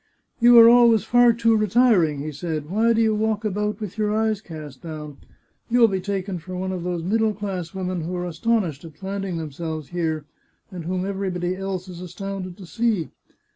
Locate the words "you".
0.41-0.57, 3.03-3.13, 5.69-5.79